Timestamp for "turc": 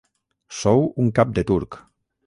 1.53-1.83